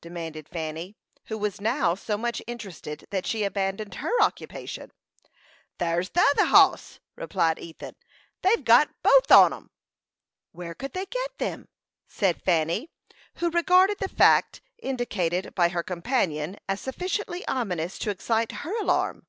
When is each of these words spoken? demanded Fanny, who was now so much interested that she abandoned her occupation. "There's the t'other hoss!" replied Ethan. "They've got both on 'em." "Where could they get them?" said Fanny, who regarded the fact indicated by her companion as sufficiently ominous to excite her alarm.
demanded 0.00 0.48
Fanny, 0.48 0.94
who 1.24 1.36
was 1.36 1.60
now 1.60 1.96
so 1.96 2.16
much 2.16 2.40
interested 2.46 3.04
that 3.10 3.26
she 3.26 3.42
abandoned 3.42 3.94
her 3.94 4.12
occupation. 4.20 4.92
"There's 5.78 6.08
the 6.10 6.20
t'other 6.20 6.46
hoss!" 6.50 7.00
replied 7.16 7.58
Ethan. 7.58 7.96
"They've 8.42 8.62
got 8.64 8.90
both 9.02 9.32
on 9.32 9.52
'em." 9.52 9.70
"Where 10.52 10.76
could 10.76 10.92
they 10.92 11.06
get 11.06 11.36
them?" 11.38 11.66
said 12.06 12.42
Fanny, 12.44 12.92
who 13.38 13.50
regarded 13.50 13.98
the 13.98 14.08
fact 14.08 14.60
indicated 14.78 15.52
by 15.56 15.70
her 15.70 15.82
companion 15.82 16.58
as 16.68 16.80
sufficiently 16.80 17.44
ominous 17.48 17.98
to 17.98 18.10
excite 18.10 18.52
her 18.62 18.80
alarm. 18.80 19.26